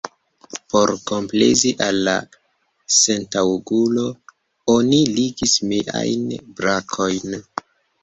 [0.73, 2.15] Por komplezi al la
[3.01, 4.09] sentaŭgulo,
[4.79, 6.29] oni ligis miajn
[6.61, 7.43] brakojn.